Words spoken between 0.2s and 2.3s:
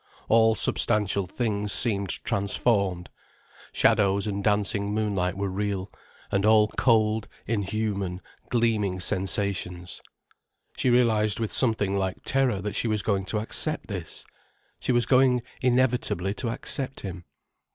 All substantial things seemed